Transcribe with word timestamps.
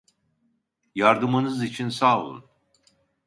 Yardımınız 0.95 1.63
için 1.63 1.89
sağ 1.89 2.23
olun. 2.25 2.45